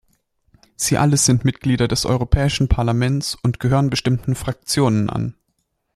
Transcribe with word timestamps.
Sie 0.75 0.97
alle 0.97 1.15
sind 1.15 1.45
Mitglieder 1.45 1.87
des 1.87 2.07
Europäischen 2.07 2.67
Parlaments 2.67 3.35
und 3.35 3.59
gehören 3.59 3.91
bestimmten 3.91 4.33
Fraktionen 4.33 5.11
an. 5.11 5.35